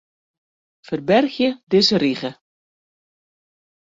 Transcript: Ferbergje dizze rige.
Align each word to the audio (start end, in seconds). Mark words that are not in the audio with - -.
Ferbergje 0.87 1.49
dizze 1.75 1.97
rige. 2.03 2.31